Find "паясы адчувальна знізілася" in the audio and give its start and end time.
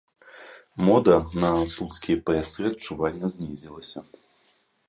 2.31-3.99